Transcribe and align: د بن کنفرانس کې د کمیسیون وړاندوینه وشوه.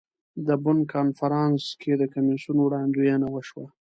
د 0.47 0.49
بن 0.63 0.77
کنفرانس 0.93 1.63
کې 1.81 1.91
د 1.97 2.03
کمیسیون 2.13 2.57
وړاندوینه 2.61 3.27
وشوه. 3.31 3.67